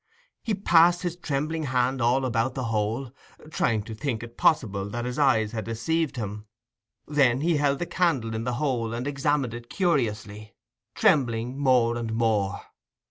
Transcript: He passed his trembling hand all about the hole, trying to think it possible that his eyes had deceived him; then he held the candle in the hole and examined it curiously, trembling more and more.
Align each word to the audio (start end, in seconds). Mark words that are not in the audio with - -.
He 0.41 0.55
passed 0.55 1.03
his 1.03 1.15
trembling 1.15 1.65
hand 1.65 2.01
all 2.01 2.25
about 2.25 2.55
the 2.55 2.63
hole, 2.73 3.13
trying 3.51 3.83
to 3.83 3.93
think 3.93 4.23
it 4.23 4.35
possible 4.35 4.89
that 4.89 5.05
his 5.05 5.19
eyes 5.19 5.51
had 5.51 5.65
deceived 5.65 6.15
him; 6.15 6.47
then 7.07 7.41
he 7.41 7.57
held 7.57 7.77
the 7.77 7.85
candle 7.85 8.33
in 8.33 8.43
the 8.43 8.55
hole 8.55 8.95
and 8.95 9.05
examined 9.05 9.53
it 9.53 9.69
curiously, 9.69 10.55
trembling 10.95 11.59
more 11.59 11.97
and 11.97 12.13
more. 12.15 12.61